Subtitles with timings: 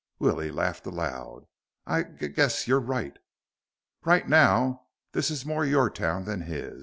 [0.17, 1.45] Willie laughed aloud.
[1.85, 3.19] "I g guess you're right."
[4.03, 6.79] "Right now this is more your town than his.